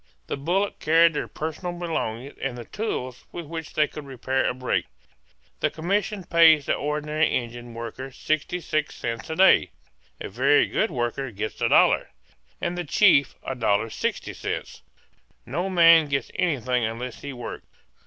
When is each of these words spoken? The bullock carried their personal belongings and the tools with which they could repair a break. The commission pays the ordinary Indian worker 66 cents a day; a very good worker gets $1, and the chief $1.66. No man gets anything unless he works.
The 0.25 0.35
bullock 0.35 0.79
carried 0.79 1.13
their 1.13 1.27
personal 1.27 1.73
belongings 1.77 2.33
and 2.41 2.57
the 2.57 2.65
tools 2.65 3.23
with 3.31 3.45
which 3.45 3.75
they 3.75 3.87
could 3.87 4.03
repair 4.05 4.45
a 4.49 4.53
break. 4.55 4.87
The 5.59 5.69
commission 5.69 6.23
pays 6.23 6.65
the 6.65 6.73
ordinary 6.73 7.27
Indian 7.29 7.75
worker 7.75 8.09
66 8.09 8.95
cents 8.95 9.29
a 9.29 9.35
day; 9.35 9.69
a 10.19 10.27
very 10.27 10.65
good 10.65 10.89
worker 10.89 11.29
gets 11.29 11.57
$1, 11.61 12.05
and 12.59 12.75
the 12.75 12.83
chief 12.83 13.35
$1.66. 13.47 14.81
No 15.45 15.69
man 15.69 16.07
gets 16.07 16.31
anything 16.33 16.83
unless 16.83 17.21
he 17.21 17.31
works. 17.31 17.67